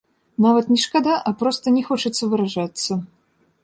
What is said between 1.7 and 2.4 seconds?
не хочацца